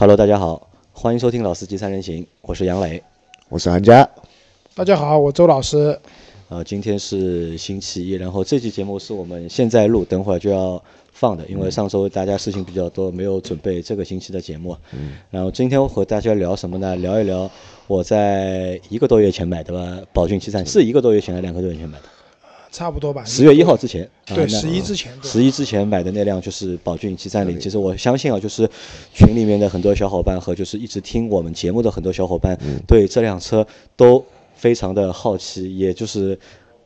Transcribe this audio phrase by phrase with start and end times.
[0.00, 3.02] Hello，大家好，欢迎收听《老司机三人行》，我是杨磊，
[3.50, 4.08] 我是韩佳。
[4.74, 6.00] 大家好，我周老师。
[6.48, 10.82] 呃，今天是星期一，然后这期节目是我们现在录，等会儿就要
[11.12, 14.74] 放的，因为上周大家事情比较多，没有准备这个星期的节目。
[14.92, 15.18] 嗯。
[15.30, 16.96] 然后今天我和大家聊什么呢？
[16.96, 17.50] 聊一聊
[17.86, 22.04] 我在一个多月前买的吧，宝骏七三是一个多月前还是两个多月前买的？
[22.72, 23.24] 差不多吧。
[23.24, 24.08] 十月一号之前。
[24.26, 25.12] 对，十一之前。
[25.22, 27.58] 十一之前买的那辆就是宝骏七三零。
[27.58, 28.68] 其实我相信啊，就是
[29.12, 32.56] 群里面的很多小伙伴和就是一直听我们节目的很多小伙伴，
[32.86, 34.24] 对这辆车都
[34.54, 36.38] 非常的好奇，也就是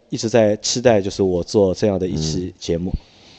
[0.08, 2.90] 一直在期待，就是我做这样的一期节目。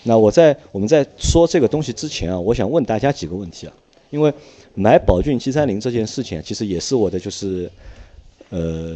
[0.04, 3.74] 那我在我们在说这个东西之前啊，我想问大家几个问题啊，
[4.12, 4.32] 因为
[4.76, 7.72] 买宝骏七三零这件事情，其实也是我的就是
[8.50, 8.96] 呃。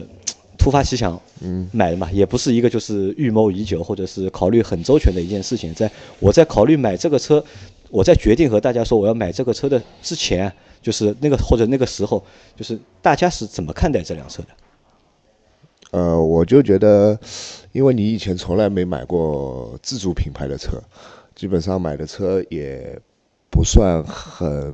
[0.60, 5.74] 突发奇想，嗯，买的嘛，也不是一个就是预谋已久或者是考虑很周全的一件事情。
[5.74, 7.44] 在我在考虑买这个车，
[7.90, 12.24] 我在决定和大家说我要买这个车的之前，就是那个或者那个时候，
[12.56, 14.50] 就是大家是怎么看待这辆车的？
[15.92, 17.18] 呃，我就觉得，
[17.72, 20.80] 因为你以前从来没买过自主品牌的车，
[21.34, 23.00] 基本上买的车也
[23.60, 24.74] 不算很。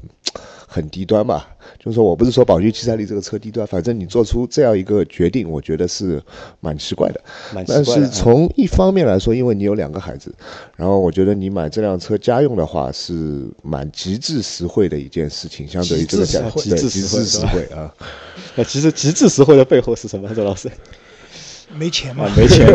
[0.68, 1.48] 很低端吧，
[1.80, 6.22] 就是说我不是说宝骏七三零这个车低端，反正你做出这样一个决定，我觉得是
[6.60, 7.22] 蛮奇怪的。
[7.66, 10.36] 但是从一方面来说，因为你有两个孩子，
[10.76, 17.90] 然后我觉得你买这辆车家用的话是蛮极致实惠的一件事情，相对于这个价，极致实惠啊。
[18.56, 20.28] 那其实极致实惠的背后是什么？
[20.36, 20.70] 周老师，
[21.74, 22.30] 没钱嘛？
[22.36, 22.68] 没钱。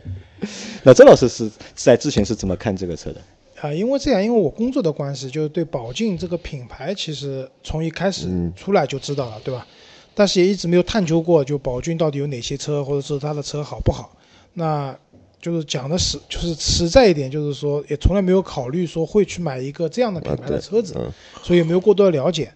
[0.84, 3.20] 那周老师是在之前是怎么看这个车的？
[3.60, 9.66] 啊，因为这样，因为我工作的关系，就是对宝骏这个品牌，其实从一开始出来就知道了，对吧？
[10.14, 14.16] 但是也一直没有探究过，就宝骏到底有哪些车，或者是它的车好不好？
[14.54, 14.96] 那
[15.40, 20.94] 就是讲的实，就是实在一点，就是说也从来没有考虑说会去买一个这样的品牌的车子，
[21.42, 22.52] 所以也没有过多的了解。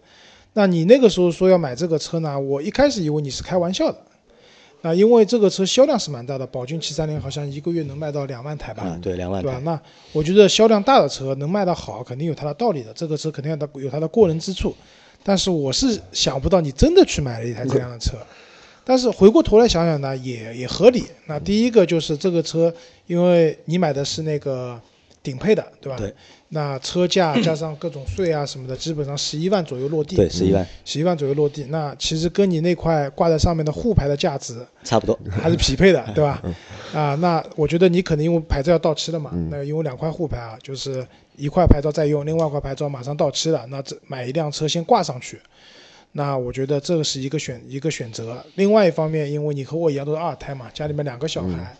[0.54, 3.98] 那你那个时候说要买这个车呢，我一开始以为你是开玩笑的。
[4.84, 8.82] 那因为这个车销量是蛮大的，宝骏七三零好像一个月能卖到两万台吧？
[8.84, 9.48] 嗯，对，两万台。
[9.48, 9.60] 对吧？
[9.64, 9.80] 那
[10.12, 12.92] 我觉得销量大的车能卖得好，肯定有它的道理的。
[12.92, 14.74] 这个车肯定有它有它的过人之处。
[15.22, 18.18] 但是我是想不到你真的去买了一台这样的车。
[18.84, 21.06] 但是回过头来想想呢，也也合理。
[21.24, 22.70] 那第一个就是这个车，
[23.06, 24.78] 因为你买的是那个
[25.22, 25.96] 顶配的，对吧？
[25.96, 26.14] 对。
[26.54, 30.14] 那车价加上各种税啊什么的，基本上十一万左右落地。
[30.14, 31.64] 对，十一万，十一万左右落地。
[31.64, 36.40] 那其实跟你那块挂在上面的沪牌的价值差不多，还是匹配的，对吧？
[36.94, 41.04] 啊，那我觉得你可能因为牌照要到期了嘛，那因为两块沪牌啊，就是
[41.36, 45.40] 一块牌照在用，另外一块牌照马上到期了，那这买一辆车先挂上去。
[46.12, 48.40] 那我觉得这个是一个选一个选择。
[48.54, 51.76] 另外一方面，因为你和我一样都是二胎嘛，家里面两个小孩，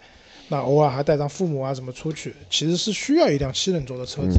[0.49, 4.39] 那偶尔还带上父母啊什么出去，其实是需要一辆七人座的车子。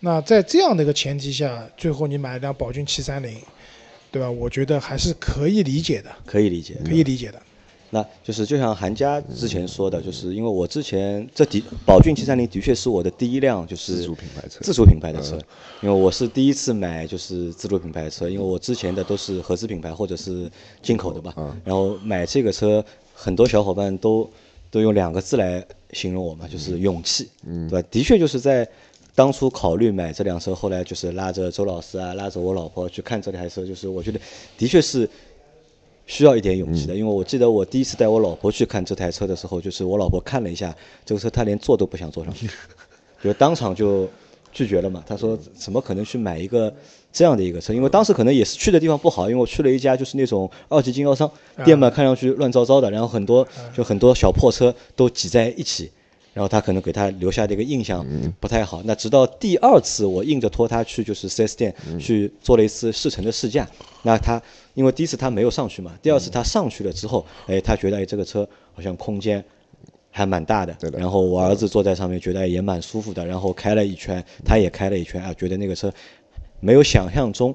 [0.00, 3.36] 那在这样的一个前提下，最后你买一辆宝骏七三零，
[4.10, 4.30] 对吧？
[4.30, 7.40] 我觉得还是可以理解的，可以理解，可以理解的。
[7.94, 15.38] 那就是就像韩佳之前说的，就是因为我之前这的宝骏七三零的确是我的第一辆就是自主品牌车，自主品牌的车，
[15.82, 20.50] 因为我是第一次买就是自主品牌车，因为我之前的都是合资品牌或者是
[20.82, 21.34] 进口的吧。
[21.64, 22.82] 然后买这个车，
[23.14, 24.28] 很多小伙伴都
[24.72, 27.88] 都用两个字来形容我嘛，就是勇气，嗯对吧？
[27.92, 28.68] 的确就是在。
[29.14, 34.18] 当初考虑买这辆车，后来就是拉着周老师啊，拉着我老婆去看这台车，就是我觉得
[34.56, 35.06] 的确是
[36.06, 36.94] 需要一点勇气的。
[36.94, 42.48] 因为我记得我第一次带我老婆去看这台车的时候，就是我老婆看了一下这个车，她连坐都不想坐上去，
[43.22, 44.08] 就当场就
[44.52, 45.02] 拒绝了嘛。
[45.06, 46.72] 他说怎么可能去买一个
[47.12, 47.72] 这样的一个车？
[47.72, 51.30] 因为当时可能也是去的地方不好，因为我去了一家就是那种二级经销商
[51.64, 55.90] 店嘛，看上去乱糟糟的，然后很多就很多小破车都挤在一起。
[56.34, 58.06] 然后他可能给他留下的一个印象
[58.40, 58.80] 不太好。
[58.86, 63.68] 那直到第二次我硬着拖他去就是 4S 店去做了一次试乘的试驾，
[64.00, 64.40] 那他
[64.72, 69.44] 因为第一次他没有上去嘛，第二次他上去了之后，哎，他觉得哎这个车好像空间
[70.12, 70.76] 还蛮大的。
[70.92, 73.26] 然后我儿子坐在上面觉得也蛮舒服的。
[73.26, 75.92] 然后开了一圈，他也开了一圈啊，觉得那个车
[76.60, 77.52] 没有想象中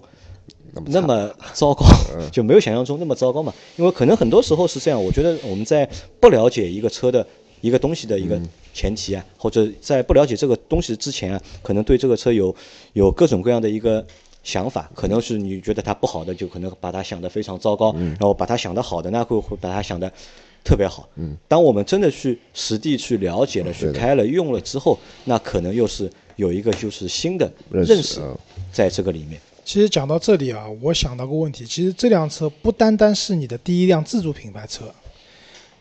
[0.87, 1.85] 那么 糟糕，
[2.33, 3.53] 就没有想象中那么糟糕嘛。
[3.77, 5.89] 因为可能很多时候是这样，我觉得我们在
[6.19, 7.25] 不了解一个车的。
[7.59, 8.39] 一个东西的一个
[8.71, 12.55] 前提啊，或者在不了解这个东西之前啊，可能对这个车有
[12.93, 14.05] 有各种各样的一个
[14.43, 20.13] 想法，可能是你觉得它不好的，就可能把它想得非常糟糕，然后把它想得好的，那会会把它想得
[20.63, 21.07] 特别好。
[21.15, 28.19] 嗯，当我们真的去实地去了解了、去开了、用了之后，那可能又是有一个就是新的认识
[28.71, 29.39] 在这个里面。
[29.63, 34.85] 其实讲到这里啊，我想到个问题，其实这辆车不单单是你的第一辆自主品牌车。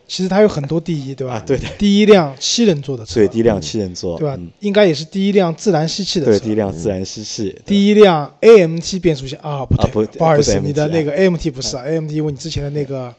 [0.09, 1.33] 其实它有很多第一，对吧？
[1.33, 4.49] 啊，对的，第一辆七人座的车，对，第一辆七人座，对吧嗯？
[4.61, 13.13] 应该也是第一辆自然吸气的车对，第一辆自然吸气，第一辆 AMT 变速箱啊，不对，啊不好意思，你的那个 AMT 不是啊，AMT 因为你之前的那个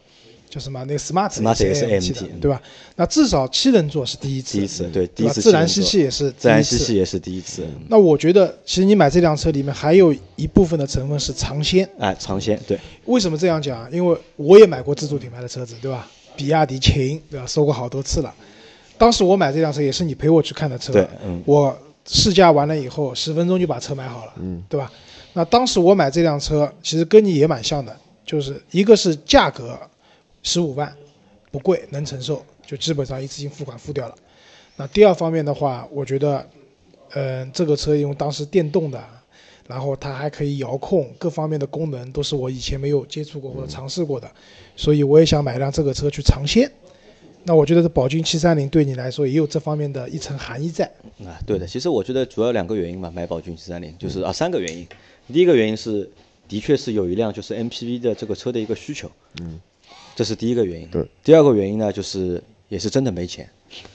[0.48, 2.60] 叫什么那个 Smart Smart 也是 AMT 对吧？
[2.96, 5.24] 那至少七人座是第一次，第一次，对，第？
[5.24, 6.62] 一次自然吸气也是自然。
[6.62, 11.88] 吸气也是第一次，那我觉得，其实你买这辆车里面还有一部分的成分是尝鲜。
[11.98, 13.90] 哎，尝鲜，对，为什么这样讲？
[13.92, 16.08] 因为我也买过自主品牌的车子，对吧？
[16.36, 17.46] 比亚迪秦，对吧？
[17.46, 18.34] 说过好多次了。
[18.96, 24.90] 当时我买这辆车也是你陪我去看的车，对，嗯，我试驾完了以后，十分钟就把车买好了，嗯，对吧？
[25.34, 27.94] 那当时我买这辆车，其实跟你也蛮像的，
[28.26, 29.78] 就是一个是价格
[30.48, 30.96] 十五万，
[31.50, 34.14] 不贵，能承受，就基本上一次性付款付掉了。
[34.76, 36.48] 那第二方面的话，我觉得，
[37.10, 39.04] 嗯、这个车因为当时电动的，
[39.66, 44.30] 然后它还可以遥控，各方面的功能都是我以前没有接触过或者尝试过的，
[44.74, 46.70] 所以我也想买辆这个车去尝鲜。
[47.44, 50.84] 那我觉得这宝骏七三零对你来说也有这方面的一层含义在。
[51.24, 54.86] 啊，对的，其实我觉得主要两个原因嘛，买宝骏七三零就是啊三个原因。
[55.32, 56.10] 第一个原因是，
[56.48, 59.10] 的确是有一辆就是 MPV 的这个车的一个需求，
[59.40, 59.60] 嗯，
[60.18, 60.88] 这是第一个原因。
[60.88, 61.08] 对。
[61.22, 63.48] 第二个原因呢，就是也是真的没钱，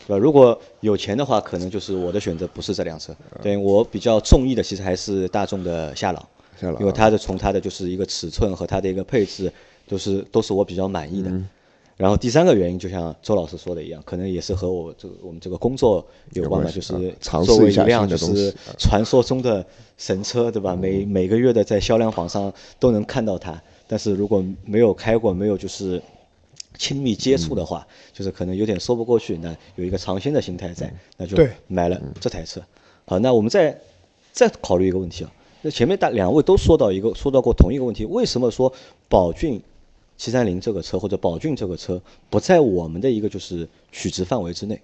[0.07, 0.17] 对吧？
[0.17, 3.13] 如果有钱的话，可能就是我的选择不是这辆车。
[3.41, 6.25] 对我比较中意的其实还是大众的夏朗，
[6.57, 9.51] 下了啊，因为它的从它的就是一个尺寸和它的一个配置，
[9.85, 11.29] 都是都是我比较满意的。
[11.29, 11.49] 嗯
[11.95, 17.15] 然后第三个原因，就像周老师说的一样，可能也是和我这个我们这个工作有关吧，就是
[17.45, 19.63] 作为一辆就是传说中的
[19.95, 20.75] 神车，对吧？
[20.75, 23.61] 每每个月的在销量榜上都能看到它，
[23.93, 26.01] 但是如果没有开过，没有就是
[26.79, 29.37] 亲密接触的话，就是可能有点说不过去。
[29.37, 32.59] 那有一个尝鲜的心态在，那就对买了这台车。
[33.05, 33.79] 好，那我们再
[34.31, 35.31] 再考虑一个问题啊，
[35.61, 38.73] 那前面大两位都说到一个说到过同一个问题，为什么说
[39.07, 39.61] 宝骏
[40.17, 42.01] 七三零这个车或者宝骏这个车
[42.31, 44.81] 不在我们的一个就是取值范围之内？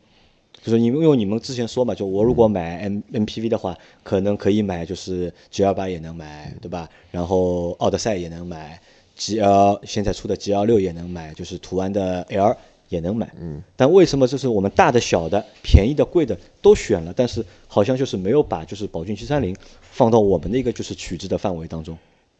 [0.62, 6.88] 就是你们因为你们之前说嘛，就我如果买 M MPV 的话，可能可以买就是 G 二八也能买，对吧？
[7.12, 8.79] 然后奥德赛也能买
[9.19, 12.57] ，G L 现在出的 G L 六也能买，就是途安的 L
[12.88, 13.31] 也能买。
[13.39, 13.62] 嗯。
[13.75, 21.95] 但为什么就是我们大的、小的、便宜的、贵的都选了，但是好像就是没有把就是宝骏七三零放到我们的一个就是取值的范围当中？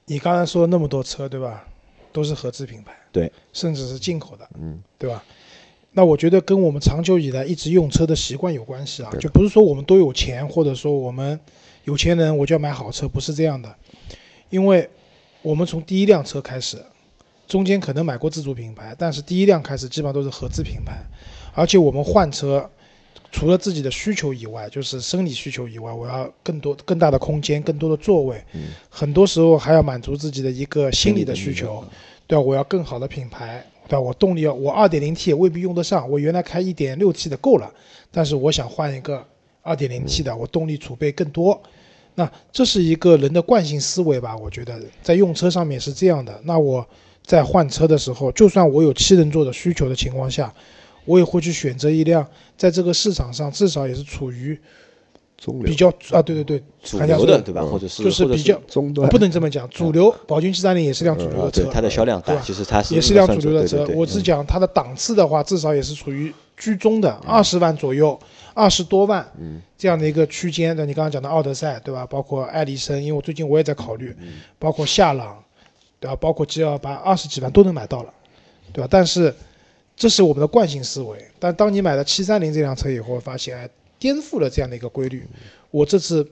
[0.06, 1.68] 你刚才说那么多车，对吧？
[2.12, 5.24] 都是合资品牌，对，甚至是进口的，嗯，对吧？
[5.92, 11.40] 那我觉得跟我们长久以来一直用车的习惯有关系啊，就不是说我们都有钱，或者说我们
[11.84, 13.76] 有钱人我就要买好车，不是这样的。
[14.50, 14.90] 因为
[15.42, 16.78] 我们从第一辆车开始，
[17.48, 21.02] 中间可能买过自主品牌，但是第一辆开始基本上都是合资品牌，
[21.54, 22.70] 而且我们换车，
[23.32, 31.84] 除了自己的需求以外，就是生理需求以外，我要更多更大的空间，更多的座位，嗯很多时候还要满足自己的一个心理的需求，
[32.28, 32.42] 对吧？
[32.42, 34.00] 我要更好的品牌，对吧？
[34.02, 37.74] 我动力要我二点零 T 也未必用得上，我原来开一点六 T 的够了，
[38.12, 39.26] 但是我想换一个
[39.62, 41.62] 二点零 T 的，我动力储备更多。
[42.20, 44.36] 那这是一个人的惯性思维吧？
[44.36, 46.38] 我觉得在用车上面是这样的。
[46.44, 46.86] 那我
[47.26, 50.54] 在换车的时候，就算我有七人座的需求的情况下，
[51.06, 52.28] 我也会去选择一辆
[52.58, 54.60] 在这个市场上至少也是处于
[55.64, 57.62] 比较啊，对对对，主流的对吧？
[57.64, 63.88] 嗯或者是就是比较中端啊不能这么讲，主流宝骏七三零也是辆主流的车，它的销量大，其实它是也是辆主流的车。
[63.96, 68.20] 我只讲它的档次的话，至少也是处于居中的，二十万左右，
[68.60, 70.86] 二十多万嗯这样的一个区间的。
[70.86, 72.06] 你刚刚讲的奥德赛，对吧？
[72.06, 74.14] 包括艾力绅，因为我最近我也在考虑，
[74.58, 75.42] 包括夏朗，
[76.00, 76.16] 对吧？
[76.18, 78.14] 包括 G 二八，二十几万都能买到了，
[78.74, 78.88] 对吧？
[78.92, 79.34] 但是
[79.96, 81.26] 这是我们的惯性思维。
[81.40, 85.26] 但当你买了七三零这辆车以后，发现哎，颠覆了这样的一个规律。
[85.72, 86.30] 我这次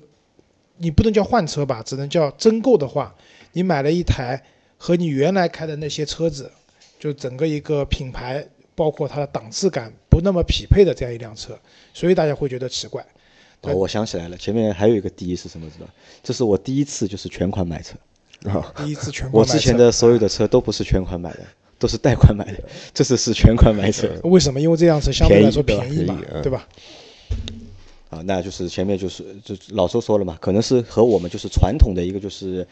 [0.78, 3.16] 你不能叫换车吧，只能叫增购的话，
[3.54, 4.44] 你买了一台
[4.78, 6.52] 和你原来开的那些车子，
[7.00, 8.46] 就整个一个品牌，
[8.78, 11.58] 包括它的档次感不那么匹配的这样一辆车，
[11.96, 13.04] 所以大家会觉得奇怪。
[13.62, 15.68] 哦，我想起来了，前面还有一个第一是什么？
[15.72, 15.88] 知道？
[16.22, 17.96] 这是我第一次就是全款买车。
[18.48, 21.40] 啊，第一次全我款买车之前的所有的车都不是全款买的，
[21.80, 24.08] 都是贷款买的， 这次是全款买车。
[24.26, 24.62] 为什么？
[24.62, 26.68] 因为这辆车相对来说便便宜嘛对吧？
[28.12, 32.66] 啊，那就是前面就是就老周说了嘛，可能是和我们就是传统的一个就是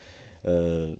[0.43, 0.95] 呃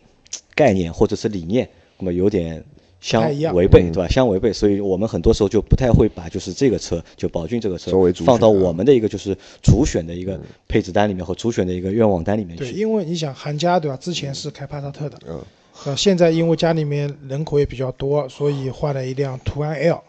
[0.56, 1.70] 概念或者是理念，
[2.00, 2.62] 那么有点
[3.06, 3.22] 相
[3.54, 4.08] 违背，嗯对吧？
[4.10, 12.80] 相违背，所以我们很多时候就不太会把就是这个车，就宝骏这个车作为主放到我们的一个就是主选的一个配置单里面和主选的一个愿望单里面对，去。
[12.80, 13.96] 因为你想韩家对吧？
[13.98, 15.40] 之前是开帕萨特的，嗯
[15.86, 20.02] 呃，现在因为家里面人口也比较多，所以换了一辆途安 L。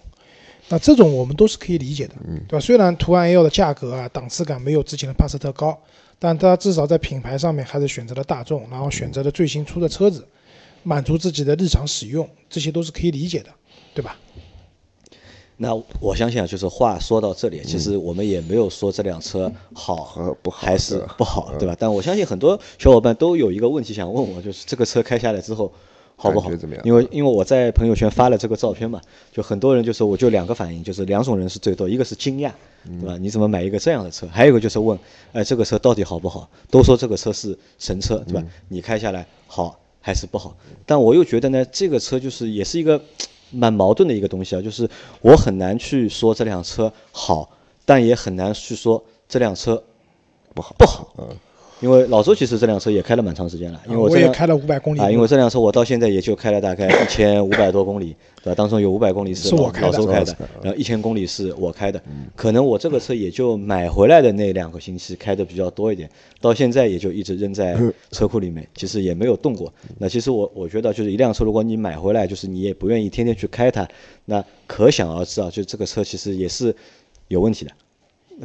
[0.69, 2.61] 那这种我们都是可以理解的，嗯对吧？
[2.61, 5.79] 虽然途安 L 的价格啊、档次感没有之前的帕萨特高，
[6.19, 10.27] 但它至少在品牌上面还是选择了大众，然后选择了最新出的车子，
[10.87, 13.51] 满足自己的日常使用，这些都是可以理解的，
[13.93, 14.17] 对吧？
[15.57, 21.75] 那我相信啊，就是话说到这里，其实我们也没有说这辆车好和不好还是不好，对吧？
[21.77, 25.73] 但我相信很多小伙伴都有一个问题想问我，就是这个车开下来之后
[26.15, 26.85] 好不好怎么样？
[26.87, 29.01] 因为因为我在朋友圈发了这个照片嘛，
[29.33, 32.53] 就很多人就说我就两个反应，就是两种人是最多，一个是惊讶，
[32.85, 33.19] 对吧？
[33.19, 34.29] 你怎么买一个这样的车？
[34.31, 34.97] 还有一个就是问，
[35.33, 36.49] 哎，这个车到底好不好？
[36.71, 38.45] 都说这个车是神车，对吧？
[38.69, 40.57] 你开下来好还是不好？
[40.87, 43.03] 但我又觉得呢，这个车就是也是一个
[43.51, 44.89] 蛮矛盾的一个东西啊，就是
[45.21, 47.51] 我很难去说这辆车好，
[47.85, 49.83] 但也很难去说这辆车
[50.55, 51.13] 不好，不好。
[51.19, 51.37] 嗯，
[51.81, 58.55] 因为老周其实这辆车也开了蛮长时间了，因为啊我这辆也开了500公里啊，因为这辆车我到现在也就开了大概 一千五百多公里，对吧？
[58.55, 62.03] 当中有五百公里是我开的老周开的然后一千公里是我开的，
[62.35, 66.09] 可能我这个车也就买回来的那两个星期开的比较多一点，
[66.41, 67.77] 到现在也就一直扔在
[68.11, 69.71] 车库里面，其实也没有动过。
[69.99, 73.87] 那其实我我觉得就是一辆车，如果你买回来，就是你也不愿意天天去开它，
[74.25, 76.75] 那可想而知啊，就这个车其实也是
[77.29, 77.71] 有问题的，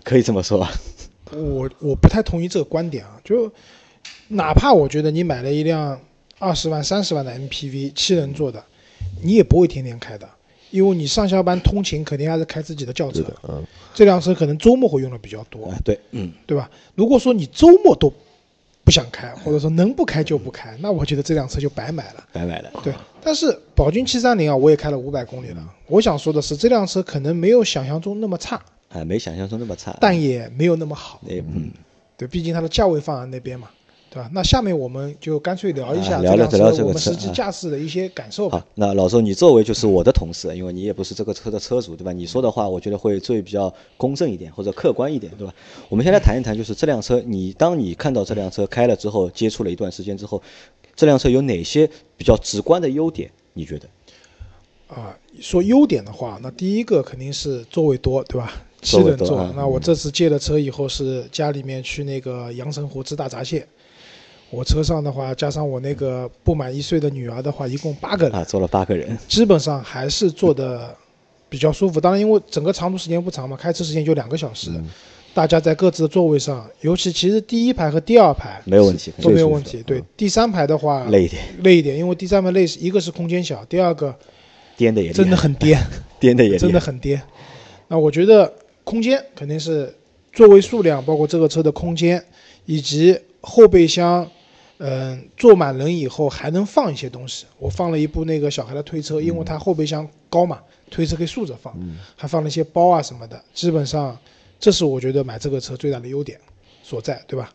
[0.04, 0.70] 可以这么说吧？
[1.34, 3.52] 我我不太同意这个观点啊，就
[4.28, 6.00] 哪怕我觉得你买了一辆
[6.40, 8.64] 二十万、三十万的 MPV，七人座的，
[9.22, 10.28] 你也不会天天开的，
[10.70, 16.70] 因为你上下班通勤肯定还是开自己的轿车，的，嗯，这辆车可能周末会用的比较多，哎，对，嗯，对吧？
[16.96, 18.12] 如果说你周末都
[18.84, 22.28] 不想开，或者说能不开就不开，那我觉得这辆车就白买了。
[22.34, 25.64] 白买了，对，但是宝骏七三零啊，我也开了五百公里了。
[25.88, 28.60] 我想说的是，这辆车可能没有想象中那么差，
[28.94, 31.22] 啊，没想象中那么差，但也没有那么好。
[32.18, 33.70] 对，毕竟它的价位放在那边嘛，
[34.10, 34.30] 对吧？
[34.34, 42.12] 那下面我们就干脆聊一下啊聊聊这辆车我们聊这个车啊实际驾驶的一些感受吧好。，那老周，你作为就是我的同事，因为你也不是这个车的车主，对吧？
[42.12, 45.54] 你说的话，我觉得会最比较公正一点，或者客观一点，对吧？
[45.90, 50.44] 我们先来谈一谈，就是这辆车，你当你看到这辆车开了之后，接触了一段时间之后，
[50.96, 53.32] 这辆车有哪些比较直观的优点？
[53.54, 53.88] 你觉得？
[54.90, 58.52] 啊，说优点的话，那第一个肯定是座位多，对吧？
[58.82, 59.52] 七人座。
[59.56, 63.66] 那我这次借了车以后，是家里面去那个阳澄湖吃大闸蟹。
[64.50, 70.94] 我车上的话，加上我那个不满一岁的女儿的话，一共八个人，啊，坐了八个人，基本上还是坐的
[71.48, 72.02] 比较舒服。
[72.02, 74.70] 当然，因为整个长途时间不长嘛，开车时间就两个小时，
[75.34, 79.82] 大家在各自的座位上，尤其其实第一排和第二排没有问题，都没有问题。
[79.84, 84.14] 对，第三排的话累一点，累一点，因为第三排累是一个是空间小，第二个
[84.76, 85.82] 颠的也真的很颠，
[86.20, 87.22] 颠的也 真的很颠。
[87.88, 88.52] 那我觉得
[88.84, 89.96] 空间肯定是
[90.32, 92.24] 座位数量，包括这个车的空间，
[92.66, 94.30] 以及后备箱，
[94.78, 97.46] 嗯、坐满人以后还能放一些东西。
[97.58, 100.60] 我放了一部那个小孩的推车，因为它后备箱高嘛，
[100.90, 101.78] 推车可以竖着放，
[102.16, 103.44] 还放了一些包啊什么的。
[103.54, 104.18] 基本上，
[104.60, 106.40] 这是我觉得买这个车最大的优点
[106.84, 107.54] 所在，对吧？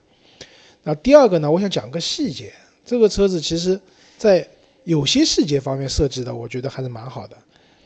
[0.83, 2.53] 那第二个呢，我想讲个细节，
[2.85, 3.81] 这个车子其实
[4.17, 4.47] 在
[4.85, 7.37] 有些细节方面设计的，我觉得还是蛮好的。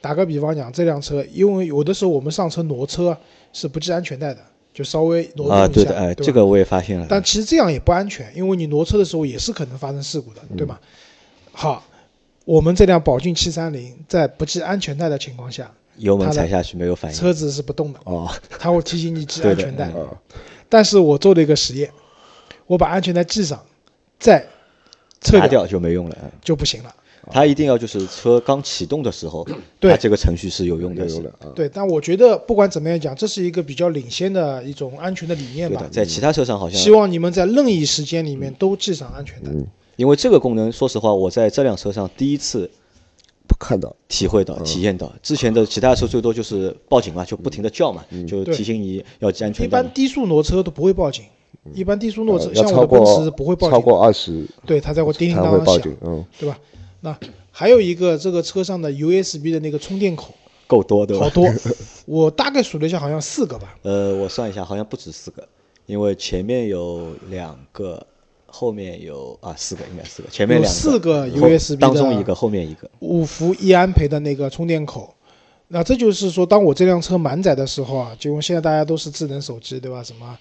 [0.00, 3.16] 打个比方讲，这辆车，因为有的时候我们上车挪车
[3.52, 4.40] 是不系安全带的，
[4.72, 10.80] 就稍微挪动一下，啊，对的，哎，对这个我也发现了，但其实这样也不安全，因为你挪车的时候也是可能发生事故的，对吧？
[11.52, 11.84] 好，
[12.44, 19.90] 我们这辆宝骏七三零在不系安全带的情况下，油门踩下去没有反应，车子是不动的，哦，它会提醒你系安全带。
[19.94, 20.08] 嗯
[20.72, 21.90] 但是我做了一个实验，
[22.68, 23.60] 我把安全带系上，
[24.20, 24.46] 再
[25.20, 26.94] 撤拿掉就没用了，嗯就不行了。
[27.30, 29.46] 它一定要就是车刚启动的时候，
[29.78, 35.90] 对它这个程序是有用的，有的啊，对，但我觉得不管怎么样讲，这是一个比较领先的一种安全的理念吧对的，。
[35.90, 39.50] 在其他车上好像希望你们在任意时间里面都系上安全带。
[39.96, 42.70] 因为这个功能，说实话，我在这辆车上第一次
[43.58, 45.12] 看到，体会到、体验到。
[45.22, 49.82] 之前的其他车最多就是报警嘛，就不停的叫嘛，就提醒你要系安一全带嘛。
[49.82, 51.24] 般低速挪车都不会报警，
[51.74, 56.58] 一般低速挪车呃要超像我的奔驰不会报警，超过二十对，它才会叮叮才当当报警，，嗯，对吧？
[57.00, 57.18] 那
[57.50, 60.34] 还有一个这个车上的 USB 的那个充电口，
[60.66, 61.24] 够多对吧？
[61.24, 61.46] 好多，
[62.06, 63.74] 我大概数了一下，好像四个吧。
[63.82, 65.46] 呃，我算一下，好像不止四个，
[65.86, 68.06] 因为前面有两个，
[68.46, 72.90] 后面有啊四个，应该四个，前面有两四个 USB 的当中一个，后面一个。
[73.00, 75.14] 五伏一安培的那个充电口。
[75.72, 80.02] 那这就是说，当我这辆车满载的时候啊，就现在大家都是智能手机，对吧？
[80.02, 80.36] 什么，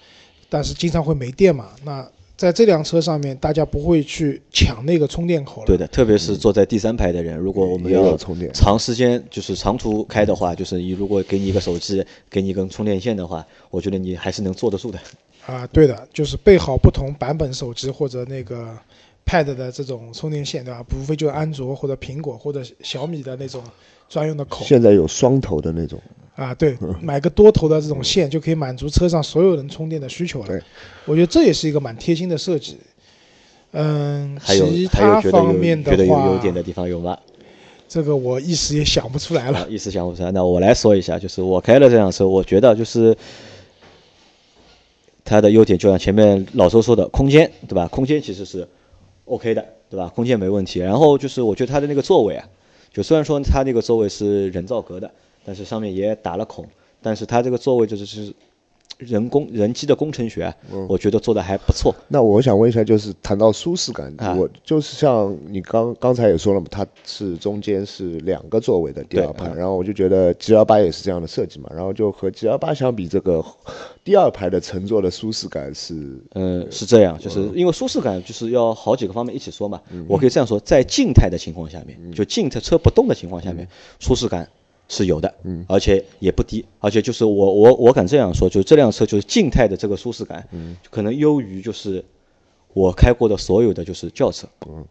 [0.50, 1.70] 但是经常会没电嘛。
[1.84, 2.06] 那
[2.39, 5.67] 在这辆车上面，大家不会去抢那个充电口了。
[5.67, 14.98] 对的，特别是坐在第三排的人，如果我们也要有充电长时间就是长途开的话，就是你如果给你一个手机，给你一根充电线的话，我觉得你还是能坐得住的。
[15.46, 18.74] 啊，对的，就是备好不同版本手机或者那个
[19.25, 20.81] Pad 的这种充电线，对吧？
[20.96, 23.62] 无非就是安卓或者苹果或者小米的那种
[24.08, 26.00] 专用的口现在有双头的那种，
[26.39, 26.55] 啊。
[26.55, 30.62] 对，买个多头的这种线就可以满足车上所有人充电的需求了对。
[31.05, 32.77] 我觉得这也是一个蛮贴心的设计。
[33.72, 37.17] 嗯，还有其还有他觉得有方面的觉得有，优点的地方有吗？
[37.88, 39.67] 这个我一时也想不出来了。
[39.69, 43.17] 一时想不出来，那我来说一下，就是我开了这辆车，我觉得就是
[45.25, 47.88] 它的优点，就像前面老周说的，空间，对吧？
[47.88, 48.67] 空间其实是
[49.25, 50.08] OK 的，对吧？
[50.08, 50.79] 空间没问题。
[50.79, 52.48] 然后就是我觉得它的那个座位啊，
[52.93, 55.12] 就虽然说它那个座位是人造革的，
[55.46, 56.65] 但是上面也打了孔，
[57.01, 58.34] 但是它这个座位就是是。
[58.98, 60.53] 人工人机的工程学，
[60.89, 61.96] 我觉得做的还不错。
[62.10, 73.41] 那我想问一下，就是谈到舒适感，我就是像你刚刚才也说了嘛，它是中间是两个座位的第二排，然后我就觉得 G L 八也是这样的设计嘛，然后就和 G L 八相比，这个
[74.03, 79.79] 第二排的乘坐的舒适感是，嗯，是这样，就是因为舒适感就是要好几个方面一起说嘛。
[80.10, 83.65] 我可以这样说，在静态的情况下面，就静态车不动的情况下面，
[84.01, 84.50] 舒适感。
[84.89, 92.03] 是有的，嗯，而且也不低，而且就是我我我敢这样说，就是这辆车就是静态的这个舒适感，嗯，可能优于就是
[92.74, 94.84] 我开过的所有的就是轿车，嗯，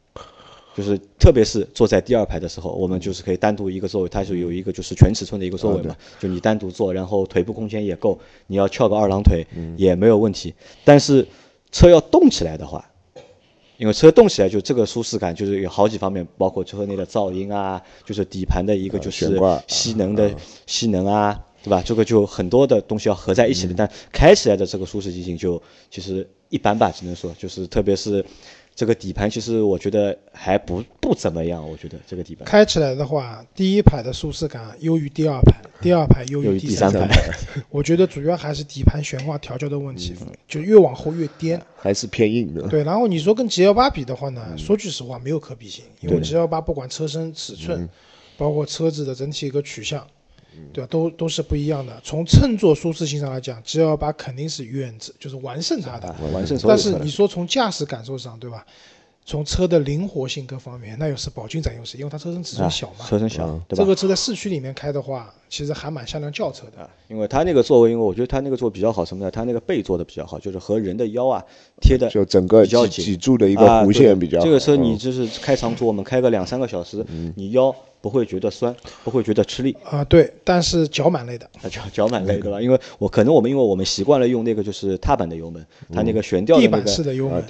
[0.76, 9.44] 就是特别是坐在第二排的时候，我们就是可以单独一个座位，它是有一个就是全尺寸的一个座位嘛，就你单独坐，然后腿部空间也够，你要翘个二郎腿
[9.76, 11.26] 也没有问题，但是
[11.72, 12.88] 车要动起来的话。
[13.78, 20.30] 因为车动起来，就这个舒适感就是有好几方面，包括车内的噪音啊，就是底盘的一个就是吸能的
[20.66, 21.82] 吸能啊，对吧？
[21.82, 23.74] 这个就很多的东西要合在一起的。
[23.74, 28.22] 但开起来的这个舒适性就其实一般吧，只能说就是特别是。
[28.78, 32.44] 这个底盘其实我觉得还不不怎么样，我觉得这个底盘。
[32.44, 37.28] 开起来的话，第一排的舒适感优于第二排，第二排优于第三排。
[37.70, 40.14] 我觉得主要还是底盘悬挂调教的问题，
[40.46, 42.68] 就越往后越颠，还是偏硬的。
[42.68, 47.88] 对，然后你说跟 G L 八比的话呢，说句实话没有可比性，因为 G L 八不管车身尺寸，
[48.36, 50.06] 包括车子的整体一个取向。
[50.72, 50.88] 对吧？
[50.90, 52.00] 都都是不一样的。
[52.02, 56.14] 从乘坐舒适性上来讲，G L 八肯定是远之，就是完胜它的。
[56.32, 56.58] 完胜。
[56.66, 58.64] 但是你说从驾驶感受上，对吧？
[59.24, 63.04] 从车的灵活性各方面，那又是宝骏占优势，因为它车身尺寸小嘛。
[63.06, 63.82] 车身小，对吧？
[63.82, 66.88] 这个车在市区里面开的话，其实还蛮像辆轿车的。
[67.08, 69.30] 因为它那个座位，因为我觉得它那个座比较好，什么呢？
[69.30, 71.44] 它那个背坐的比较好，就是和人的腰啊
[71.82, 74.40] 贴的就整个脊脊柱的一个弧线比较。
[74.40, 77.04] 这个车你就是开长途，我们开个两三个小时，
[77.36, 77.74] 你腰。
[78.08, 78.74] 不会觉得酸，
[79.04, 82.58] 不会觉得吃力啊，对，但是脚蛮累的，脚脚蛮累，的吧？
[82.58, 86.86] 因为我可能我们因为我们习惯了用那个就是踏板的油门，它那个悬吊的那个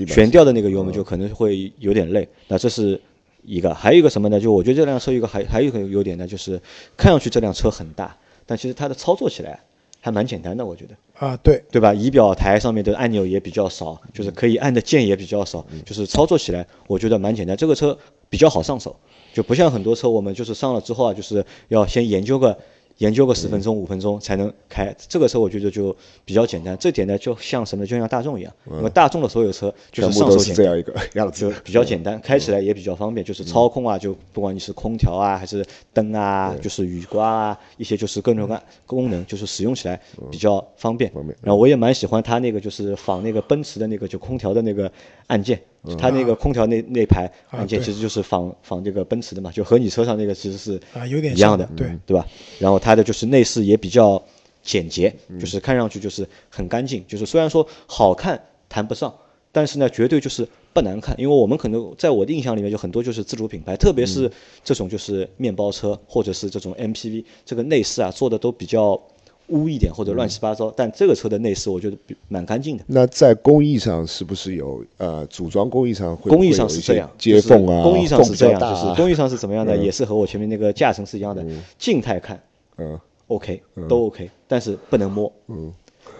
[0.09, 2.28] 悬吊的那个油门就可能会有点累。
[2.48, 3.00] 那这是
[3.44, 4.40] 一个，还有一个什么呢？
[4.40, 6.61] 就我觉得这辆车一个还还有一个优点呢，就是
[6.96, 9.61] 看上去这辆车很大，但其实它的操作起来
[10.00, 11.94] 还蛮简单的，我觉得啊，对对吧？
[11.94, 17.56] 仪表台上面的按钮也比较少，就是可以按的键也比较少，就是操作起来我觉得蛮简单。
[17.56, 17.96] 这个车
[18.28, 18.96] 比较好上手。
[19.38, 22.59] 就不像很多车，我们就是上了之后啊，就是要先研究个。
[22.98, 26.77] 研究个十分钟、五分钟才能开，这个车我觉得就比较简单。
[26.81, 33.24] 这点呢，就像什么，就像大众一样，因为大众的所有车就是上手简单，这样一个样子，就比较简单，开起来也比较方便。
[33.24, 41.09] 就是操控啊，就不管你是空调啊，还是灯啊，就是雨刮啊，一些就是各种各功能，就是使用起来比较方便。
[41.40, 44.90] 然后我也蛮喜欢它那个就是仿那个奔驰的那个就空调的那个
[45.29, 45.61] 按键。
[45.98, 52.26] 它那个空调那那排按键其实就是仿仿这个奔驰的嘛，就和你车上那个其实是啊有点一样的，对对吧？
[52.58, 54.22] 然后它的就是内饰也比较
[54.62, 59.14] 简洁，就是看上去就是很干净，就是虽然说好看谈不上，
[59.52, 61.14] 但是呢绝对就是不难看。
[61.18, 64.30] 因为我们可能在我的印象里面就很多就是自主品牌，特别是
[64.64, 69.00] 这种就是面包车或者是这种 MPV，这个内饰啊做的都比较。
[69.48, 71.96] 污一点或者乱七八糟，但这个车的内饰我觉得
[72.28, 72.84] 蛮干净的。
[72.87, 81.44] 那在工艺上是不是有呃组装工艺上会工艺上是这样，接缝啊，工艺上是这样，就是工艺上是怎么样的，也是和我前面那个驾乘是一样的。
[81.78, 82.40] 静态看，
[82.76, 85.32] 嗯，OK，都 OK，但是不能摸。
[85.46, 85.72] 嗯，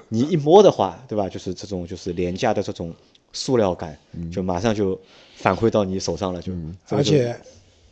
[0.08, 1.28] 你一摸的话，对吧？
[1.28, 2.94] 就是这种就是廉价的这种
[3.32, 3.96] 塑料感，
[4.32, 4.98] 就马上就
[5.36, 6.52] 反馈到你手上了，就
[6.88, 7.36] 而且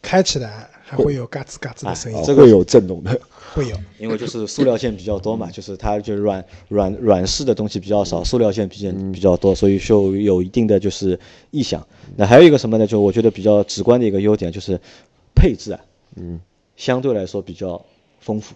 [0.00, 3.20] 开起来还会有嘎吱嘎吱的声音，这个有震动的。
[3.56, 11.18] 会有， 因为就是塑料件比较多嘛， 就是它就是软软软式的东西比较少，塑料件比较比较多，所以就有一定的就是
[11.50, 11.84] 异响。
[12.16, 12.86] 那还有一个什么呢？
[12.86, 14.78] 就我觉得比较直观的一个优点就是
[15.34, 15.80] 配置啊，
[16.16, 16.38] 嗯，
[16.76, 17.82] 相对来说比较
[18.20, 18.54] 丰富，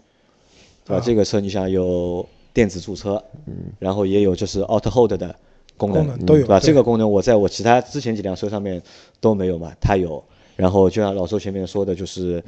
[0.84, 1.02] 对吧？
[1.04, 5.34] 这个车你想有电子驻车，嗯，然后也有就是 Auto Hold 的
[5.76, 6.60] 功能，都有，对吧？
[6.60, 8.82] 这个功能我在我其他之前几辆车上面
[9.20, 10.22] 都没有嘛，它有。
[10.56, 12.44] 然后就像老周前面说的，就是。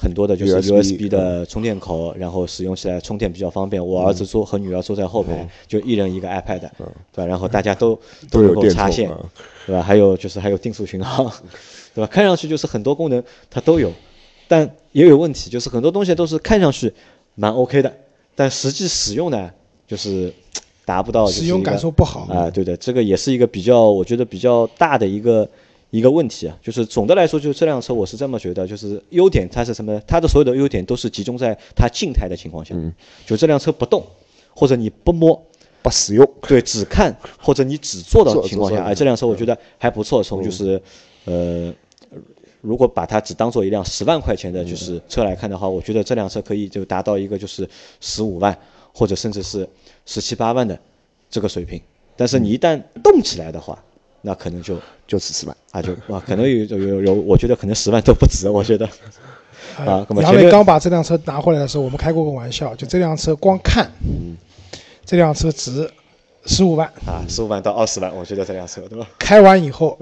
[0.00, 3.84] 很多的就是 USB 的充电口，然后使用起来充电比较方便。
[3.84, 6.68] 我儿子坐和女儿坐在后排，就一人一个 iPad，对
[7.16, 7.26] 吧？
[7.26, 7.98] 然后大家都
[8.30, 9.10] 都能够插线，
[9.66, 9.82] 对吧？
[9.82, 11.28] 还有就是还有定速巡航，
[11.96, 12.06] 对吧？
[12.06, 13.92] 看上去就是很多功能它都有，
[14.46, 16.92] 但也有问题，就是很多东西都是看上去
[17.34, 17.92] 蛮 OK 的，
[18.36, 19.50] 但实际使用呢，
[19.88, 20.32] 就是
[20.84, 22.48] 达不到使用感受不好啊。
[22.48, 25.48] 对的，这个也是一个比较，我觉得比较大的一个
[25.90, 30.00] 一个问题啊，就是总的来说，就是这辆车我是这么觉得，就是优点它是什么？
[30.06, 32.74] 它的所有的优点都是集中在它静态的情况下，
[33.26, 34.04] 就这辆车不动
[34.54, 35.42] 或者你不摸。
[35.80, 40.20] 不使用，对，只看或者你只坐的情况下，哎，这辆车我觉得还不错。
[40.20, 40.78] 从就是，
[41.24, 41.72] 呃，
[42.60, 47.66] 如果把它只当做一辆十万块钱的就是车来看的话，我觉得这辆车可以就达到一个就是
[48.00, 48.58] 十五万
[48.92, 49.66] 或者甚至是
[50.04, 50.78] 十七八万的
[51.30, 51.80] 这个水平。
[52.16, 53.82] 但是你一旦动起来的话，
[54.28, 58.86] 那可能就就是十万啊，就啊，可能有有有有，我觉得可能十万都不止，我觉得。
[59.78, 63.90] 啊，杨磊刚把这辆车拿回来的时候，我们开过个玩笑，就这辆车光看。
[64.02, 64.36] 嗯
[65.06, 65.90] 这辆车值
[66.44, 69.08] 十五万啊，十五万到二十万，我觉得这辆车对吧？
[69.18, 69.98] 开完以后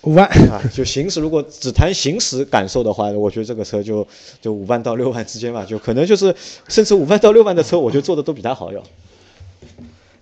[0.00, 4.04] 五万啊，就行驶如果只谈行驶感受的话，我觉得这个车就
[4.40, 6.34] 就五万到六万之间吧，就可能就是
[6.66, 8.82] 甚至五万到六万的车，我觉得做的都比它好要。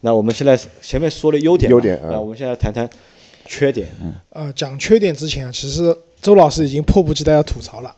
[0.07, 2.89] 那我们现在前面说了优点，优点啊，我们现在谈谈
[3.45, 3.89] 缺点。
[4.01, 5.93] 嗯，呃，讲缺点之前，其实
[6.23, 7.93] 周老师已经迫不及待要吐槽了。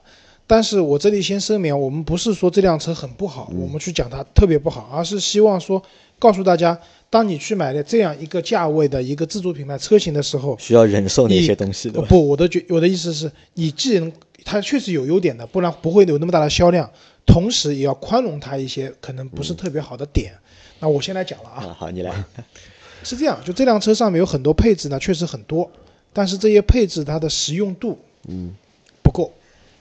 [0.46, 5.82] 但是我这里先声明，我们不是说这辆车很不好，我们去讲它特别不好，而是希望说
[6.18, 12.00] 告诉大家，当你去买了这样一个价位的一个自主品牌车型的时候，需要忍受哪些东西的？
[12.00, 14.10] 不，我的觉我的意思是你既然
[14.46, 16.90] 它确实有优点的，不然不会有那么大的销量，
[17.26, 20.32] 同时也要宽容它一些可能不是特别好的点。
[20.80, 22.24] 那我先来讲了啊，好，你来。
[23.04, 25.70] 是这样，就这辆车上面有很多配置呢，确实很多，
[26.12, 28.54] 但是这些配置它的实用度，嗯，
[29.02, 29.32] 不够。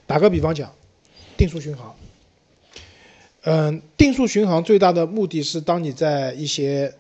[0.06, 0.72] 打个比方讲，
[1.36, 1.96] 定速巡航。
[3.44, 6.94] 嗯，定速巡航最大的目的是，当你在一些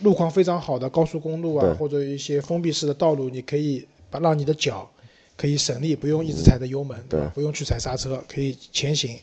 [0.00, 4.90] 路况非常好的高速公路啊，或者一些封闭式的道路，你可以把让你的脚
[5.36, 7.30] 可以省力，不用一直踩着油门，对吧？
[7.34, 9.16] 不用去踩刹车，可以前行。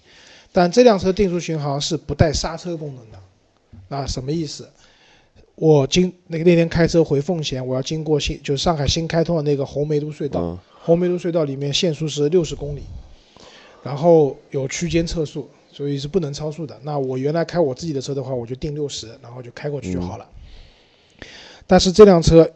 [0.54, 3.20] 但这辆车定速巡航是不带刹车功能的。
[3.88, 4.69] 那什么意思？
[5.56, 12.82] 我经那个那天开车回奉贤，我要经过新就是上海新开通的那个红梅路隧道，红梅路隧道里面限速是六十公里。
[13.84, 16.78] 然后有区间测速，所以是不能超速的。
[16.84, 20.28] 那我原来开我自己的车的话，我就定六十，然后就开过去就好了。
[21.65, 22.50] 但是这辆车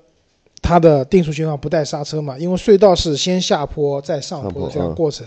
[0.61, 5.25] 它的定速巡航不带刹车嘛，因为隧道是先下坡再上坡这样过程。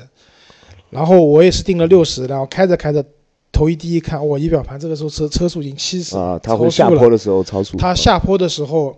[0.90, 3.04] 然后我也是定了六十，然后开着开着，
[3.54, 7.76] 头一低一看，我仪表盘这个时候车车速已经七十啊，它会下坡的时候超速。
[7.78, 8.94] 它下坡的时候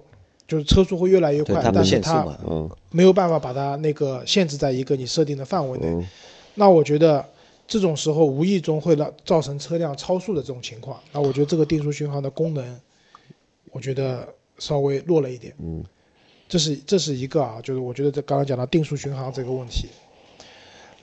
[0.48, 2.26] 就是车速会越来越快，但是它
[2.90, 6.06] 没有办法把它那个限制在一个你设定的范围内。
[6.54, 7.24] 那我觉得
[7.68, 10.98] 这种时候无意中会让造成车辆超速的这种情况。
[11.12, 12.80] 那我觉得这个定速巡航的功能，
[13.72, 14.26] 我觉得
[14.58, 15.52] 稍微弱了一点。
[15.58, 15.84] 嗯，
[16.48, 19.88] 这是这是一个啊，就是我觉得这刚刚讲到定速巡航这个问题。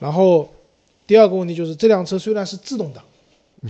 [0.00, 0.48] 然后
[1.06, 3.04] 第二个问题就是这辆车虽然是自动挡，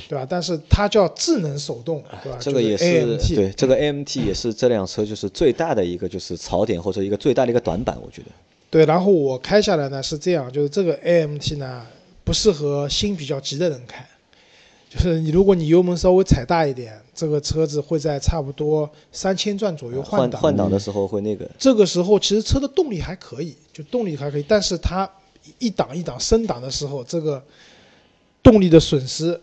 [0.09, 0.27] 对吧？
[0.29, 2.39] 但是它叫智能手动，对吧？
[2.41, 8.29] 这个也是对这个 AMT 也是这辆车就是最大的一个就是槽点或者一个最大的一个短板，我觉得。
[8.71, 11.87] 对，然后我开下来呢是这样，就是这个 AMT 呢
[12.25, 14.05] 不适合心比较急的人开，
[14.91, 20.41] 就是你如果你油门稍微踩大一点，这个车子会在差不多三千转左右换挡。
[20.41, 21.49] 换挡的时候会那个。
[21.57, 25.09] 这个时候其实车的动力还可以，就动力还可以，但是它
[25.61, 27.41] 一档一档升档的时候，这个
[28.43, 29.41] 动力的损失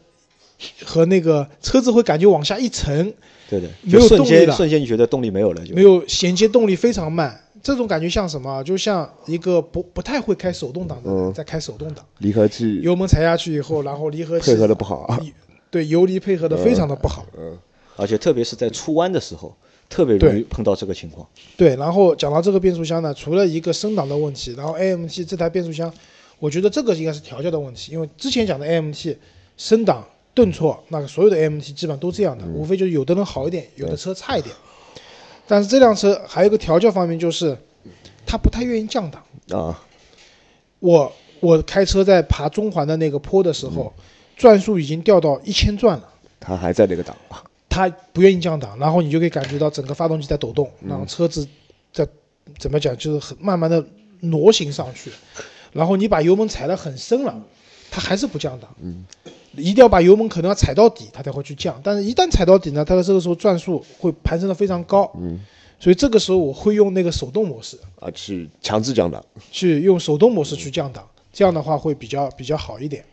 [0.86, 3.13] 和那个车子会感觉往下一沉。
[3.50, 3.67] 对的。
[3.82, 4.56] 没有动力了。
[4.56, 7.39] 瞬间你觉得动力没有了，就没有衔接动力非常慢。
[7.63, 8.63] 这种感觉像什么？
[8.63, 15.19] 就像一个不不太会开手动挡的人在开手动挡，离合器油门踩下去以后，然后离合器配合的不好，啊
[15.69, 17.56] 对油离配合的非常的不好，嗯，
[17.97, 19.56] 而且特别是在出弯的时候，
[19.88, 21.28] 特别容易碰到这个情况。
[21.56, 25.93] 对，然后讲到这个变速箱呢，除了一个升档的问题，然后 AMT 这台变速箱，
[26.39, 29.15] 我觉得这个应该是调教的问题，因为之前讲的 AMT
[29.56, 34.56] 升档顿挫，那个所有的 AMT 基本上都这样的，无非就是有的人好一点，有的车差一点。
[35.48, 37.58] 但是这辆车还有个调教方面，就是
[38.26, 39.24] 它不太愿意降档。
[39.50, 39.84] 啊。
[40.80, 43.94] 我我开车在爬中环的那个坡的时候，
[44.36, 47.15] 转速已经掉到一千转了，它还在那个档
[47.70, 51.48] 它不愿意降档，然后你就可以感觉到整个发动机在抖动，然后车子
[51.94, 52.08] 在
[52.58, 53.86] 怎么讲，就是很慢慢的
[54.22, 55.12] 挪行上去，
[55.72, 57.41] 然后你把油门踩得很深了，
[57.91, 58.67] 它还是不降档。
[58.82, 59.06] 嗯。
[59.58, 61.77] 一定要把油门可能要踩到底，它才会去降。
[61.84, 65.12] 但是，一旦踩到底呢，它的这个时候转速会攀升的非常高。
[65.19, 65.38] 嗯，
[65.77, 73.04] 所以这个时候我会用那个手动模式啊，去强制降档，去用手动模式去降档，这样的话会比较比较好一点。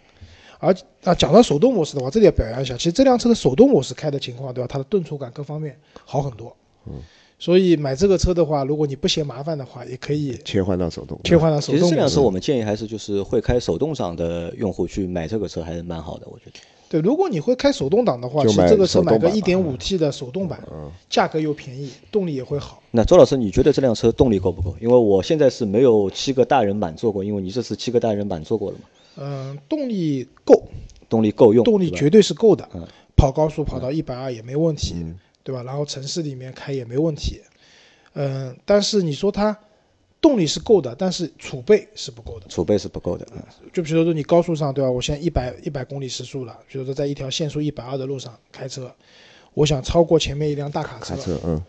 [0.60, 4.68] 而啊，讲到手动模式的话，这里要表扬一下，其实这辆车的手动模式开的情况，对吧？
[4.70, 6.56] 它的顿挫感各方面好很多。
[6.86, 7.02] 嗯。
[7.38, 11.18] 所以买这个车的话，如果你不嫌麻烦的话，也可以切换到手动。
[11.22, 11.78] 切换到手动。
[11.78, 16.52] 其实这辆车我们建议还是就是会开手动挡的用户去买这个车还是蛮好的，我觉得。
[16.90, 20.58] 对，如果你会开手动挡的话，其实这个车买个一点五 T 的手动版，
[21.10, 22.82] 价格又便宜，动力也会好。
[22.92, 24.74] 那周老师，你觉得这辆车动力够不够？
[24.80, 28.84] 因为我现在是没有七个大人满坐过，因为你这次七个大人满坐过了嘛，
[29.18, 30.62] 嗯，动力够，
[31.10, 32.82] 动力够用，动力绝对是够的嗯，
[33.14, 34.94] 跑高速跑到一百二也没问题，
[35.48, 35.62] 对吧？
[35.62, 37.40] 然后城市里面开也没问题。
[38.12, 39.58] 嗯，但是你说它
[40.20, 42.46] 动力是够的，但是储备是不够的。
[42.50, 43.26] 储备是不够的。
[43.34, 44.90] 嗯就比如说你高速上，对吧？
[44.90, 48.94] 我现在一百一百公里时速了，比如说在一条限速一百二的路上开车，
[49.54, 51.14] 我想超过前面一辆大卡车。
[51.14, 51.62] 卡车，嗯，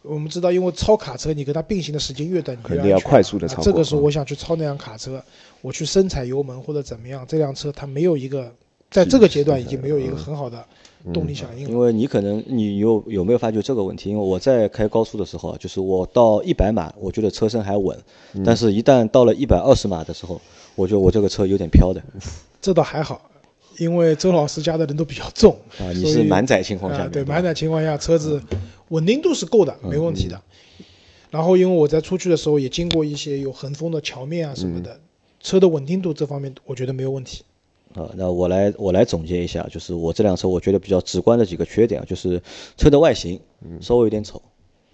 [0.00, 5.22] 我们知道，因为超卡车，你跟它并行的时间越短，你肯定要快速的超啊这个时候，嗯我想去超那辆卡车，
[5.60, 8.50] 我去深踩油门或者怎么样，这辆车它没有一个，
[8.90, 10.64] 在这个阶段已经没有一个很好的
[11.12, 11.70] 动力响应了。
[11.70, 14.10] 因为你可能你有有没有发觉这个问题？
[14.10, 17.96] 因为我在开高速的时候啊，就是我到一百码，我觉得车身还稳，
[18.34, 20.40] 嗯但是一旦到了一百二十码的时候，
[20.74, 22.02] 我觉得我这个车有点飘的
[22.60, 23.30] 这倒还好，
[23.78, 25.92] 因为周老师家的人都比较重啊。
[25.92, 28.42] 你是满载情况下对，满载情况下，车子
[28.88, 30.40] 稳定度是够的，没问题的。
[31.30, 34.98] 然后，因为我在出去的时候也经过一些有横风的桥面啊什么的，
[35.40, 37.44] 车的稳定度这方面我觉得没有问题。
[37.94, 42.40] 啊，那我来我来总结一下，就是我这辆车我觉得比较直观的几个缺点啊，就是
[42.76, 43.40] 车的外形
[43.80, 44.40] 稍微有点丑，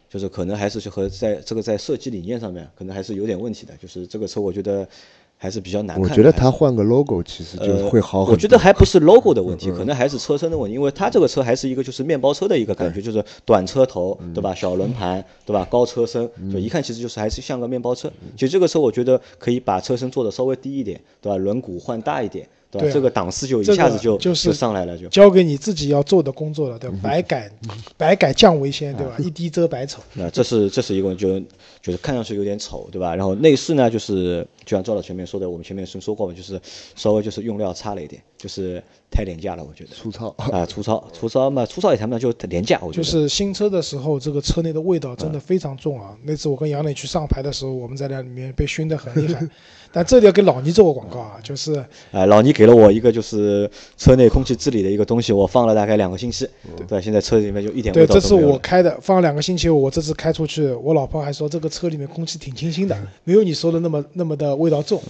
[0.09, 4.89] 就是可能还是和在这个在设计理念上面可能还是有点问题的，就是这个车我觉得
[5.37, 6.11] 还是比较难看。
[6.11, 8.33] 我觉得它换个 logo 其实就呃，会好很多。
[8.33, 14.55] 嗯我觉得还不是 logo 的问题，可能还是车身的问题，因为它这个车还是一个就是面包车的一个感觉，就是短车头，嗯对吧？
[14.55, 15.67] 小轮盘，对吧？
[15.71, 18.11] 高车身，就一看其实就是还是像个面包车。
[18.37, 21.37] 其实这个车我觉得可以把车身做的稍微低一点，对吧？
[21.37, 25.09] 轮毂换大一点，对这个档次就一下子就就是上来了，就。
[25.09, 26.99] 交给你自己要做的工作了，对吧？
[27.03, 27.51] 百改
[27.97, 29.15] 百改降为先，对吧？
[29.17, 30.03] 啊一滴遮百丑。
[30.15, 31.41] 那这是这是一个就
[31.81, 33.15] 就是看上去有点丑，对吧？
[33.15, 36.61] 然后内饰呢，就是就像赵老前面说的，我们前面是说过嘛，就是
[36.95, 38.81] 稍微就是用料差了一点，就是
[39.11, 39.91] 太廉价了，我觉得。
[39.91, 40.29] 粗糙。
[40.39, 43.03] 啊，粗糙，粗糙嘛，粗糙也谈不上，就廉价，我觉得。
[43.03, 46.17] 就是新车的时候，这个车内的味道真的非常重啊！
[46.23, 49.45] 那次我跟杨磊去上牌的时候，我们在那里面被熏得很厉害。
[49.91, 51.75] 但这里要给老倪做个广告啊，就是
[52.13, 57.01] 啊，老倪给了我一个就是车内空气治理的一个东西，我放了大概两个星期，对吧？
[57.01, 58.55] 现在车里面就一点味对，这是道都没有了。
[58.55, 65.03] 我开的，放了两个星期，我这次开出去，我老婆还说这个车里面空气挺清新的， 没有你说的那么那么的味道重。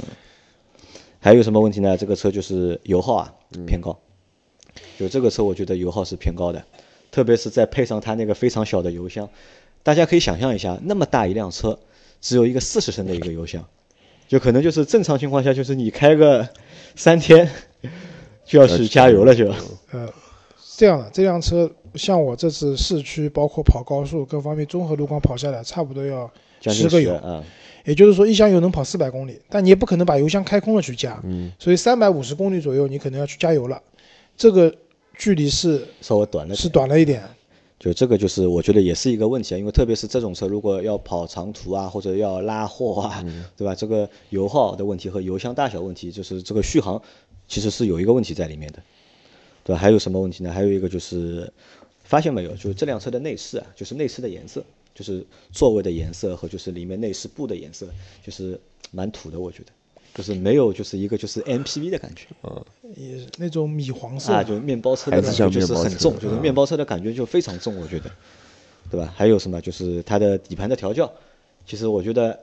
[1.26, 1.96] 还有什么问题呢？
[1.96, 3.34] 这个车就是油耗啊
[3.66, 3.98] 偏高，
[4.96, 6.64] 就这个车我觉得油耗是偏高的，
[7.10, 9.28] 特别是再配上它那个非常小的油箱，
[9.82, 11.76] 大家可以想象一下，那么大一辆车，
[12.20, 13.64] 只有一个四十升的一个油箱，
[14.28, 16.48] 就可能就是正常情况下就是你开个
[16.94, 17.50] 三天
[18.46, 19.52] 就要去加油了就。
[19.90, 20.08] 呃，
[20.76, 27.12] 这样的这辆车，像我这次市区包括跑高速各方面综合路况跑下来，差不多要将近十个油。
[27.16, 27.42] 啊，
[27.86, 33.80] 也就是说，一箱油能跑四百公里，但你也不可能把油箱开空了去加，嗯，所以三百五十公里左右你可能要去加油了，
[34.36, 34.74] 这个
[35.16, 37.22] 距离是稍微短了是短了一点。
[37.78, 43.24] 就这个就是我觉得也是一个问题啊，因为特别是这种车如果要跑长途啊，或者要拉货啊，
[43.56, 43.74] 对吧？
[43.74, 47.00] 这个油耗的问题和油箱大小问题，就是这个续航
[47.46, 48.78] 其实是有一个问题在里面的，
[49.62, 49.78] 对吧？
[49.78, 50.50] 还有什么问题呢？
[50.50, 51.52] 还有一个就是
[52.02, 54.64] 发现没有，就是这辆车的内饰啊，就是内饰的颜色，
[54.96, 57.86] 就是座位的颜色和就是里面内饰布的颜色，
[58.24, 58.58] 就是
[58.90, 59.70] 蛮土的，我觉得。
[60.14, 62.24] 就是没有，就是一个就是 MPV 的感觉
[62.96, 68.10] 也是那种米黄色啊，就是面包车的感觉就是很重，就是面包车的感觉就非常重，我觉得，
[68.90, 69.12] 对吧？
[69.14, 69.60] 还有什么？
[69.60, 71.12] 就是它的底盘的调教，
[71.66, 72.40] 其实我觉得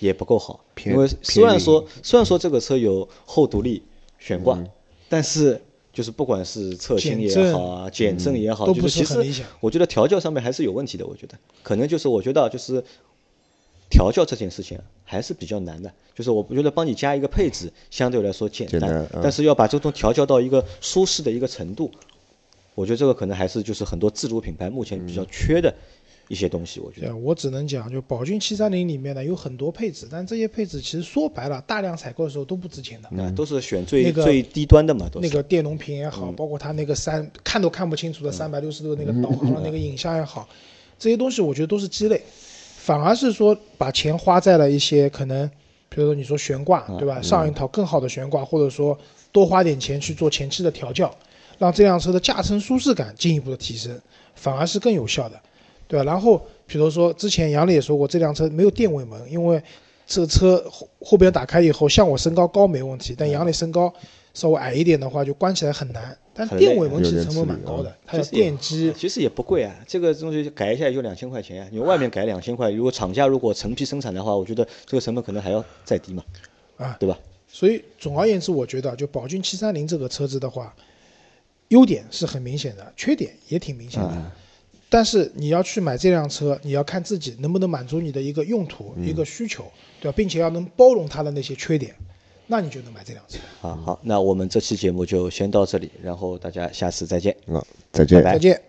[0.00, 3.82] 也不够好，因为虽然说虽然说这个车有后独立
[4.18, 4.62] 悬挂，
[5.08, 5.58] 但是
[5.96, 11.06] 就是不管是侧倾也好啊，减震也好，都不就是其实是很理想我觉得调教上面还是有问题的。
[11.06, 12.84] 我觉得可能就是我觉得啊就是
[13.88, 21.90] 调教这件事情啊还是比较难的，就是我觉得帮你加一个配置相对来说简单，简单嗯但是要把这种调教到一个舒适的一个程度，
[22.74, 25.74] 我觉得这个可能还是就是很多自主品牌目前比较缺的
[26.28, 26.80] 一些东西。
[26.80, 33.08] 我觉得，我只能讲，就宝骏七三零里面呢有很多配置，但这些配置其实说白了，大量采购的时候都不值钱的。
[33.12, 35.28] 那都是选最、那个最低端的嘛，都是。
[35.28, 40.48] 那个电容屏也好，包括它那个三看都看不清楚的三百六十度那个导航的那个影像也好，
[40.98, 42.20] 这些东西我觉得都是鸡肋，
[42.76, 45.48] 反而是说把钱花在了一些可能，
[45.88, 47.20] 比如说你说悬挂，对吧？
[47.22, 48.98] 上一套更好的悬挂，或者说
[49.30, 51.14] 多花点钱去做前期的调教，
[51.58, 54.00] 让这辆车的驾乘舒适感进一步的提升，
[54.34, 55.40] 反而是更有效的，
[55.88, 56.04] 对吧？
[56.04, 59.62] 然后比如说之前杨磊也说过，这辆车没有电尾门，因为
[60.06, 63.92] 这车后后边打开以后，像我身高高没问题，但杨磊身高
[64.34, 66.16] 稍微矮一点的话，就关起来很难。
[66.32, 71.68] 但电尾门其实成本蛮高的，它有其实也电机，其实也不贵啊，这个东西改一下也就两千块钱啊。
[71.72, 76.22] 你外面改两千块，如果厂家如果成批生产的话，我觉得这个成本可能还要再低嘛，
[76.76, 77.18] 啊对吧？
[77.48, 80.74] 所以总而言之，我觉得就宝骏七三零这个车子的话，
[81.68, 84.32] 优点是很明显的，缺点也挺明显的。
[84.88, 89.64] 但是你要去买这辆车，你要看自己能不能满足你的一个用途、一个需求，
[90.00, 90.14] 对吧？
[90.16, 91.94] 并且要能包容它的那些缺点，
[92.46, 93.38] 那你就能买这辆车。
[93.62, 97.36] 啊好，那我们这期节目就先到这里，然后大家下次再见。
[97.46, 98.66] 啊，再见，再见。